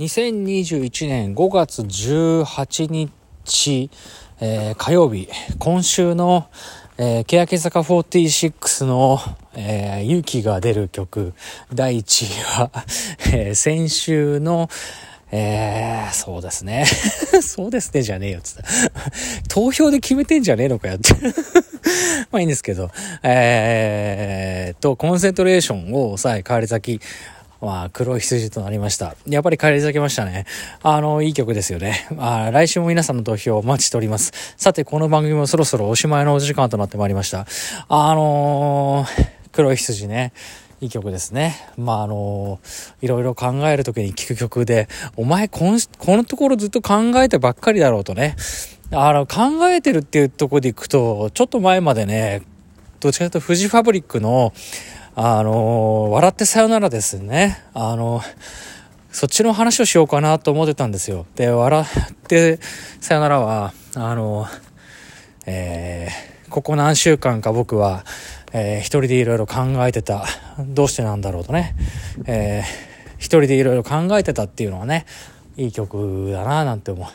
[0.00, 3.90] 2021年5月18日、
[4.40, 6.48] えー、火曜日、今週の、
[6.96, 9.18] えー、欅坂46の、
[9.54, 11.34] えー、勇気が出る曲、
[11.74, 12.70] 第1位は、
[13.34, 14.70] えー、先週の、
[15.32, 16.86] えー、そうですね。
[17.44, 18.62] そうですね、じゃねえよ、つって。
[19.50, 21.12] 投票で決めてんじゃねえのかよって。
[22.32, 22.90] まあいいんですけど、
[23.22, 27.02] えーと、コンセントレーションを抑え、帰り咲き、
[27.60, 29.14] まあ、黒い羊となりました。
[29.26, 30.46] やっぱり帰り咲きましたね。
[30.82, 32.06] あの、いい曲ですよね。
[32.14, 34.32] まあ来週も皆さんの投票をお待ちしております。
[34.56, 37.46] さて、この番組もそろそろおしまいのお時間となってまいりました。
[37.88, 40.32] あのー、黒い羊ね。
[40.80, 41.54] いい曲ですね。
[41.76, 42.58] まあ、あの
[43.02, 48.36] いろいろ考えるときに聴く曲で、お前この、このところずっと考えてばっかりだろうとね。
[48.90, 52.42] あの、考えてるっていうとこでいくと、ちょっと前までね、
[53.00, 54.54] どっちかというとフジファブリックの、
[55.16, 57.62] あの笑ってさよならですね。
[57.74, 58.22] あの
[59.12, 61.26] そっちの話をしようかなと思ってたんですよ。
[61.34, 62.60] で、笑って
[63.00, 64.46] さよならは、あの
[65.46, 68.04] えー、ここ何週間か僕は、
[68.52, 70.24] えー、一人でいろいろ考えてた。
[70.58, 71.74] どうしてなんだろうとね。
[72.26, 75.06] えー、一人でいろいろ考えてたっていうのはね、
[75.56, 77.08] いい曲だななんて思う。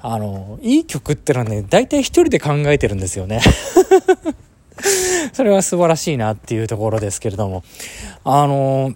[0.00, 3.40] あの、いい曲ってのはね、大体一人で考えてるんですよね。
[5.32, 7.62] それは素晴らしいなっていうところですけれども。
[8.24, 8.92] あの、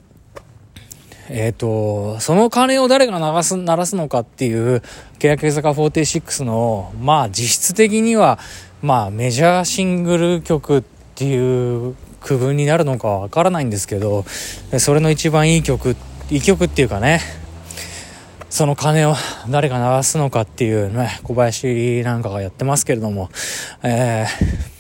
[1.31, 4.83] えっ、ー、と、その鐘を誰が鳴らす、鳴らすのかっていう、
[5.19, 8.39] 欅坂46の、まあ実質的には、
[8.83, 10.83] まあメジャーシングル曲っ
[11.15, 14.25] ていう区分になるのかわからないんですけど、
[14.79, 15.97] それの一番いい曲、
[16.31, 17.21] いい曲っていうかね、
[18.49, 19.15] その鐘を
[19.51, 23.29] 誰が鳴らすのかっていうね、小林なんかがやってますけれども、
[23.83, 24.78] えー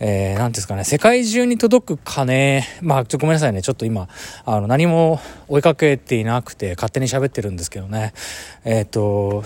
[0.00, 4.08] えー、なんですかね、世界中に届く金、まあ、ちょごめんなさいね、ちょっと今、
[4.44, 8.12] あの、何も追いかけていなくて、勝手に喋ってるんですけどね、
[8.64, 9.44] えっ、ー、と、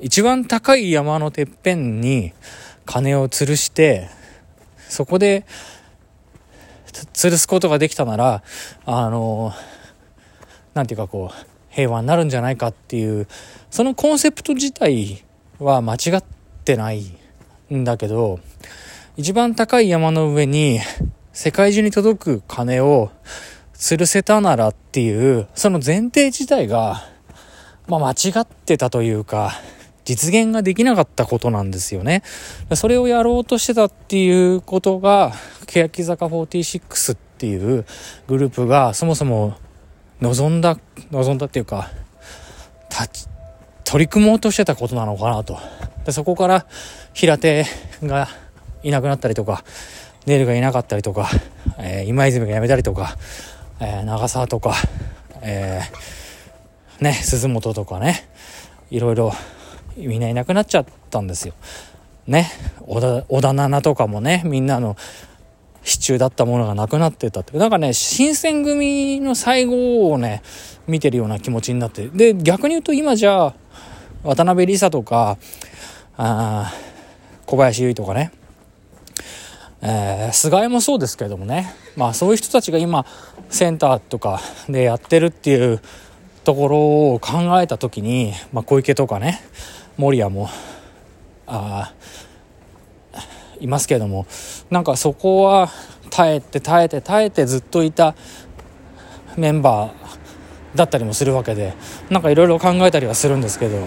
[0.00, 2.32] 一番高い山のてっぺんに
[2.84, 4.08] 金を吊るして、
[4.88, 5.46] そこで、
[7.12, 8.42] 吊るすことができたなら、
[8.84, 9.52] あの、
[10.74, 13.28] なんていうかこう、平和になるんじゃないかっていう、
[13.70, 15.24] そのコンセプト自体
[15.58, 16.24] は間違っ
[16.64, 17.04] てない
[17.72, 18.40] んだけど、
[19.20, 20.80] 一番高い山の上に
[21.34, 23.10] 世界中に届く鐘を
[23.74, 27.02] 吊るせたならっていう、その前提自体が、
[27.86, 29.52] まあ間違ってたというか、
[30.06, 32.22] 実現ができなかったことなんですよね。
[32.74, 35.32] それをやろうとしてたっていうことが、
[35.66, 37.84] 欅坂46っていう
[38.26, 39.54] グループがそもそも
[40.22, 40.78] 望んだ、
[41.10, 41.90] 望んだっていうか、
[42.88, 43.28] 立ち、
[43.84, 45.58] 取り組もうとしてたことなのかなと。
[46.06, 46.64] でそこから
[47.12, 47.66] 平手
[48.02, 48.26] が
[48.82, 49.64] いなくなったりとか、
[50.26, 51.28] ネイルがいなかったりとか、
[51.78, 53.16] えー、今泉が辞めたりとか、
[53.80, 54.74] えー、長澤とか、
[55.42, 58.28] えー、ね、鈴本とかね、
[58.90, 59.32] いろいろ
[59.96, 61.54] みんないなくなっちゃったんですよ。
[62.26, 62.50] ね、
[62.86, 64.96] 小田、小田七とかもね、みんなの
[65.82, 67.56] 支柱だったものがなくなってたって。
[67.56, 70.42] なんかね、新選組の最後をね、
[70.86, 72.08] 見てるような気持ちになって。
[72.08, 73.54] で、逆に言うと今じゃあ、
[74.22, 75.38] 渡辺梨沙とか、
[76.16, 76.72] あ
[77.46, 78.30] 小林優衣とかね、
[79.82, 83.06] えー、菅井もそうですけどもね、まあそういう人たちが今、
[83.48, 85.80] センターとかでやってるっていう
[86.44, 86.78] ところ
[87.14, 89.40] を考えた時に、まあ小池とかね、
[89.96, 90.48] 守谷も、
[91.46, 91.92] あ
[93.60, 94.26] いますけども、
[94.70, 95.68] なんかそこは
[96.10, 98.14] 耐えて耐えて耐えてずっといた
[99.36, 99.90] メンバー
[100.74, 101.74] だったりもするわけで、
[102.10, 103.78] なんかいろいろ考えたりはするんですけど、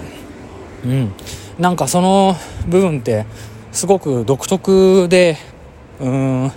[0.86, 1.14] うん。
[1.59, 2.36] なんかその
[2.68, 3.26] 部分って
[3.72, 5.38] すごく独特で、
[6.00, 6.52] うん。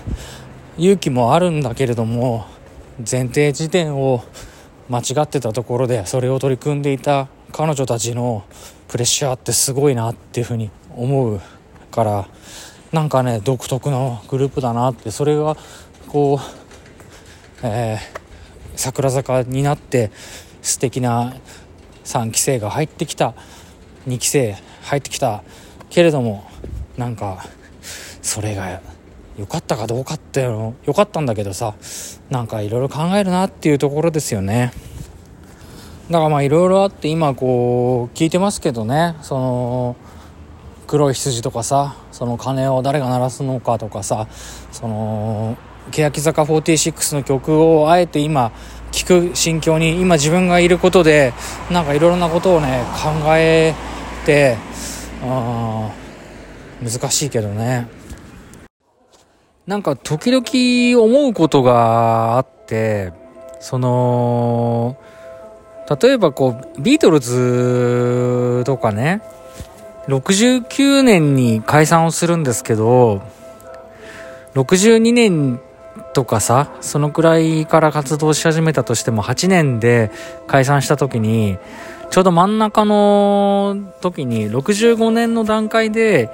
[0.78, 2.46] 勇気もあるんだけれども
[2.98, 4.22] 前提時点を
[4.90, 8.44] 間違ってたところでそれを取り組んでいた彼女たちの
[8.88, 11.40] プレッシャーってすごいなっていうふうに思う
[11.90, 12.28] から
[12.92, 15.56] なんかね独特のグループだなってそれが
[16.08, 16.40] こ
[17.62, 17.98] う、えー、
[18.76, 20.10] 桜坂になって
[20.60, 21.34] 素敵な
[22.04, 23.34] 3期生が入ってきた
[24.06, 25.42] 2期生入ってきた
[25.88, 26.50] けれども
[26.98, 27.46] なんか
[28.20, 28.82] それが
[29.38, 31.74] 良かったかどうかっていうの良かったんだけどさ
[32.30, 34.72] なんかいろいろ考えるなっていうところですよね。
[36.10, 39.96] だからまあいろいろあって今こう聞いてますけどねその
[40.86, 44.28] 黒い羊とかさその鐘を誰が鳴らすのかとかさ
[44.70, 45.56] その
[45.90, 48.52] 欅坂46の曲をあえて今
[48.92, 51.32] 聞く心境に今自分がいることで
[51.70, 53.74] なんかいろいろなことをね考え
[54.24, 54.56] て
[56.82, 57.88] 難しいけどね。
[59.66, 63.12] なんか時々思うことがあって、
[63.60, 64.96] その、
[66.00, 69.22] 例えばこうビートルズとかね
[70.08, 73.22] 69年に解散をするんですけど
[74.54, 75.60] 62年
[76.12, 80.10] とかさそのくらいから活動し始めたとしても8年で
[80.48, 81.56] 解散した時に
[82.10, 86.30] ちょうど真ん中の時に65年の段階で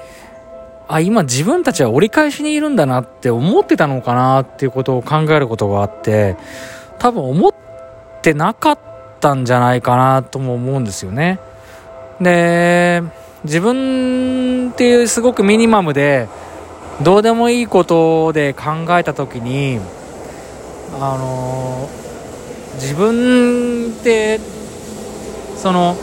[0.89, 6.37] あ今自分たちは折り返しにいるんだなって思ってたのかなっていうことを考えることがあって
[6.99, 7.55] 多分思っ
[8.23, 8.79] てなかっ
[9.21, 11.39] たんじゃないかなとも思うんですよね。
[12.21, 13.03] で
[13.45, 16.29] 自分っていうすごくミニマムで
[17.03, 19.81] どうでもいいことで考えた時に
[21.01, 21.89] あの
[22.75, 24.39] 自分って
[25.57, 25.97] その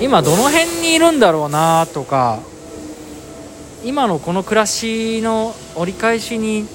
[0.00, 2.40] 今どの辺にいるんだろうなとか
[3.86, 6.66] 今のこの暮らしの折り返しに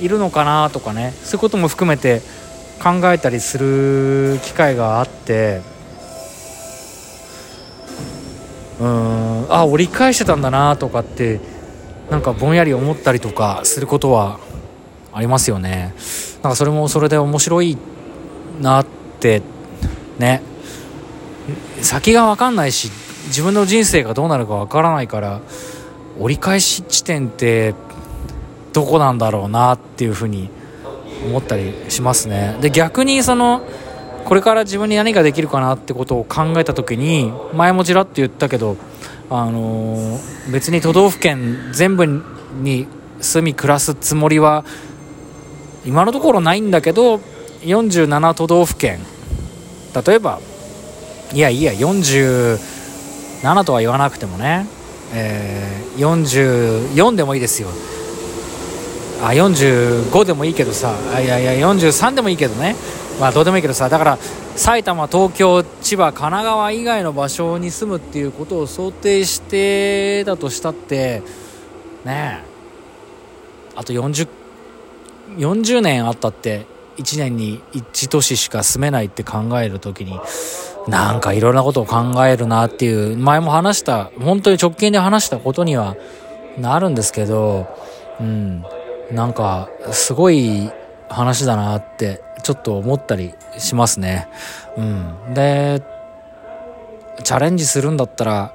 [0.00, 2.20] いるのかなとかねそういうことも含めて
[2.82, 5.60] 考えたりする機会があって
[8.80, 11.38] うんあ折り返してたんだなとかって
[12.10, 14.40] なんかぼんやり思ったりとかすることは
[15.12, 15.94] ありますよね。
[16.42, 17.78] なんかそれもそれで面白い
[18.60, 18.86] なっ
[19.20, 19.42] て
[20.18, 20.42] ね。
[21.80, 22.90] 先が分かんないし
[23.26, 25.40] 自分の人生がどうなるか分からないから
[26.18, 27.74] 折り返し地点って
[28.72, 30.50] どこなんだろうなっていうふうに
[31.26, 32.56] 思ったりしますね。
[32.60, 33.62] で逆にその
[34.24, 38.76] これから自分に何ができるかなってことを考えた時に前もちらっと言ったけど、
[39.30, 42.86] あのー、別に都道府県全部に
[43.20, 44.64] 住み暮らすつもりは
[45.84, 47.16] 今のところないんだけど
[47.62, 49.00] 47都道府県。
[50.06, 50.40] 例えば
[51.34, 54.66] いやいや47とは言わなくてもね、
[55.12, 57.68] えー、44でもいいですよ。
[59.22, 60.94] あ45でもいいけどさ。
[61.20, 62.74] いやいや43でもいいけどね。
[63.20, 63.88] まあどうでもいいけどさ。
[63.88, 64.18] だから
[64.56, 71.22] 埼玉東京千葉神奈川以外の場所に住むっていうことを想定してだとしたって
[72.04, 72.52] ねえ。
[73.76, 74.28] あと 40,
[75.36, 76.66] 40年あったって
[76.98, 80.20] 1年に1都市しか住めないって考える時に
[80.88, 85.96] なんかいろんなことを考えるなっていう前も話した本当に直近で話したことには
[86.58, 87.66] なるんですけど
[88.20, 88.64] うん
[89.10, 90.70] なんかすごい
[91.08, 94.28] 話だなってちょっと思ったりしますね。
[94.76, 95.82] うん、で
[97.22, 98.54] チャレンジするんだったら、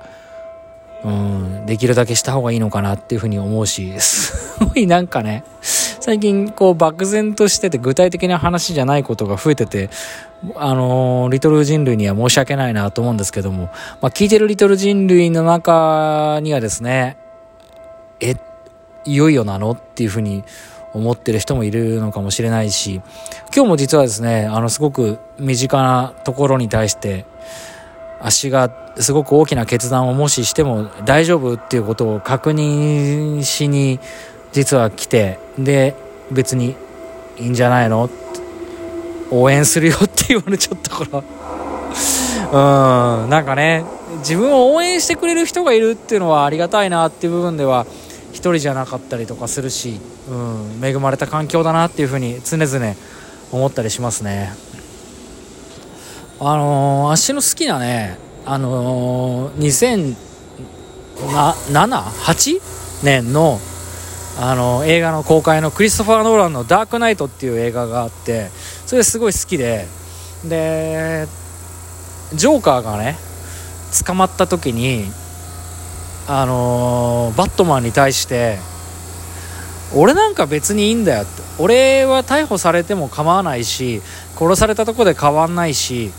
[1.03, 9.89] うん、できるだけした方がいいのかなっていうふうに思うし すごいなんかね最近こう漠然としてて具体的な話じゃないことが増えてて
[10.55, 13.65] あの、リトル人類には申し訳ないなと思うんですけども、
[14.01, 17.17] まあ、聞いてるリトル人類の中にはですね
[18.19, 18.35] え
[19.05, 20.43] いよいよなのっていうふうに
[20.93, 23.01] 思ってる人もいるのかもしれないし
[23.55, 27.25] 今日も実はですねあのすごく身近なところに対して
[28.19, 33.99] 足がすごく大きな決断をもししても大丈夫っていうことを確認しに
[34.51, 35.95] 実は来てで
[36.31, 36.75] 別に
[37.37, 38.09] いいんじゃないの
[39.31, 41.23] 応援するよって言われちゃったから
[43.23, 43.83] うんなんかね
[44.19, 47.85] 自分を応援してくれる人がいるっていうのはありがたいなっていう部分では
[48.31, 52.95] 一人じゃなかったりとかするし、うん、恵まれた環境だなっていうふうに常々
[53.51, 54.53] 思ったりしますね
[56.39, 60.13] あのー、足の好きなねあのー、
[61.17, 62.77] 2007?8?
[63.03, 63.59] 年の
[64.39, 68.51] あの映画の公開のクリストファー・ノーランの「ダークナイト」っていう映画があって
[68.85, 69.87] それすごい好きで
[70.45, 71.27] で
[72.33, 73.17] ジョーカーがね
[74.05, 75.11] 捕まった時に
[76.27, 78.59] あのー、バットマンに対して
[79.95, 84.01] 俺なんか別にいいんだよって俺は逮捕されても構わないし
[84.37, 86.11] 殺されたとこで変わんないし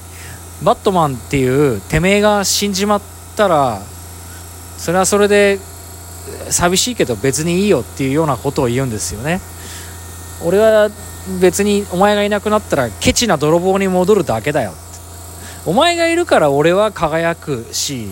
[0.65, 3.03] バットマンっていうてめえが死んじまっ
[3.37, 3.81] たら
[4.77, 5.61] それはそれで
[6.51, 9.41] 寂しいけど別にいいよっていうようなことを言うんですよね。
[10.45, 10.91] 俺は
[11.41, 14.73] 別にお前がいなくなったらケチな泥棒に戻るだけだよ。
[15.67, 18.09] お前がいるから俺は輝くし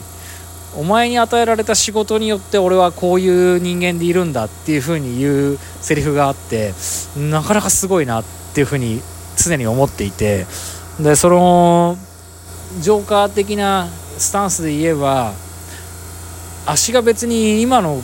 [0.76, 6.74] お前に与えられた仕事によって俺はこういう人間でいるんだっていう風に言うセリフがあって
[7.16, 9.00] なかなかすごいなっていう風に
[9.36, 10.46] 常に思っていて。
[11.00, 11.98] でその
[12.80, 15.34] ジョーカー的なスタンスで言えば
[16.66, 18.02] 足が別に今の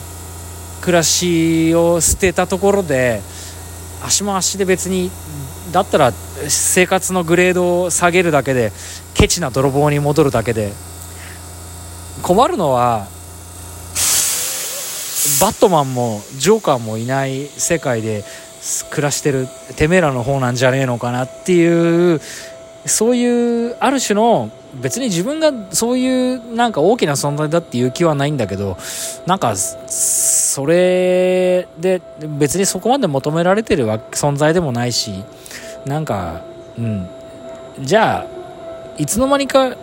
[0.81, 3.21] 暮らしを捨てたところで
[4.03, 5.11] 足も足で別に
[5.71, 8.71] だったら生活のグレードを下げるだけで
[9.13, 10.71] ケチな泥棒に戻るだけで
[12.21, 13.07] 困るのは
[15.41, 18.23] バットマンもジョーカーもいない世界で
[18.91, 22.21] 暮らしてるてめえらの方なんじゃねえのかなっていう
[22.85, 24.49] そういうある種の
[24.81, 28.77] 別に自分がそういうなんか大きな存在だっていう気はないんだけど
[29.25, 32.01] なんかそれで
[32.39, 35.23] 別にそこまで求められてる存在でもないし
[35.85, 36.41] なんか
[36.77, 37.07] うん
[37.79, 38.27] じゃあ
[38.97, 39.75] いつの間にか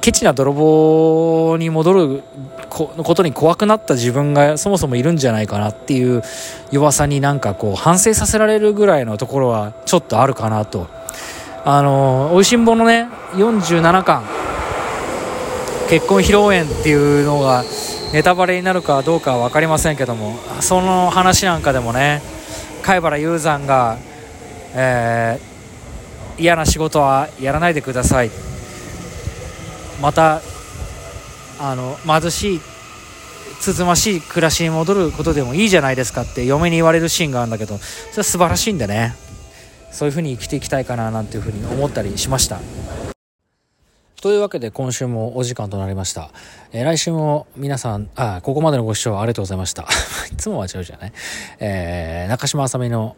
[0.00, 2.22] ケチな泥棒に戻る
[2.70, 6.22] ことに怖くなった自分がそもそもいるんじゃないかなっていう
[6.70, 10.99] 弱さになんかこう反省させられるぐらいのところはちょっとあるかなと。
[11.64, 14.22] あのおいしんぼのね47巻。
[15.90, 17.64] 結婚披露宴っていうのが
[18.12, 22.22] ネタバレになるかどうかは分かりませんけどもその話なんかでもね
[22.82, 23.98] 貝原雄山が、
[24.74, 28.30] えー、嫌な仕事はやらないでください。
[30.00, 30.40] また
[31.58, 32.60] あの貧しい
[33.60, 39.14] つつましい暮らしに戻ることでもいいじゃないですかって嫁に言われるシーンがあるんだけどそれは素晴らしいんでね。
[39.90, 42.60] そういうふうに生きていきたいかななんていうふうに思ったりしました。
[44.22, 46.30] というわけで今週もお時間となりました。
[46.72, 49.86] えー、来週も皆さん、あ、ここまでのご視聴ありがとうございました。
[50.30, 51.12] いつもは違うじゃない？
[51.58, 53.16] えー、中島あさみの、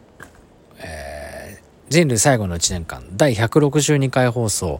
[0.79, 4.79] えー、人類最後の1年間第162回放送、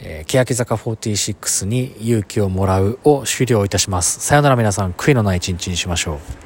[0.00, 4.20] えー、欅坂46に勇気をもらうを終了いたします。
[4.20, 6.43] さよなら皆さん、悔いのない一日にしましょう。